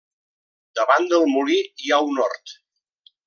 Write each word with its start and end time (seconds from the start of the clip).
Davant 0.79 1.05
del 1.11 1.27
molí 1.33 1.59
hi 1.83 1.93
ha 1.93 2.01
un 2.13 2.23
hort. 2.25 2.57